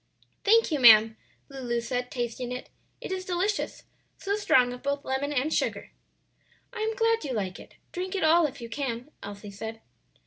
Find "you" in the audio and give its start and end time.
0.71-0.79, 7.23-7.33, 8.61-8.67